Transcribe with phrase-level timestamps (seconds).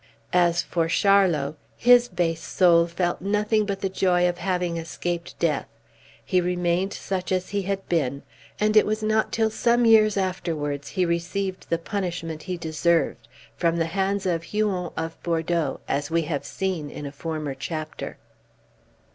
[0.33, 5.67] As for Charlot, his base soul felt nothing but the joy of having escaped death;
[6.25, 8.23] he remained such as he had been,
[8.59, 13.77] and it was not till some years afterwards he received the punishment he deserved, from
[13.77, 18.17] the hands of Huon of Bordeaux, as we have seen in a former chapter.